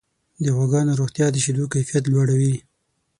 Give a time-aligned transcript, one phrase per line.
[0.43, 2.55] د غواګانو روغتیا د شیدو کیفیت لوړوي.